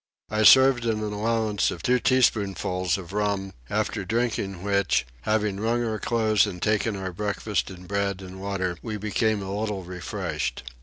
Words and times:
I 0.31 0.41
served 0.41 0.85
an 0.85 0.99
allowance 1.03 1.69
of 1.69 1.83
two 1.83 1.99
teaspoonfuls 1.99 2.97
of 2.97 3.13
rum, 3.13 3.53
after 3.69 4.03
drinking 4.03 4.63
which, 4.63 5.05
having 5.29 5.59
wrung 5.59 5.83
our 5.85 5.99
clothes 5.99 6.47
and 6.47 6.59
taken 6.59 6.95
our 6.95 7.13
breakfast 7.13 7.69
of 7.69 7.87
bread 7.87 8.19
and 8.19 8.41
water, 8.41 8.77
we 8.81 8.97
became 8.97 9.43
a 9.43 9.55
little 9.55 9.83
refreshed. 9.83 10.63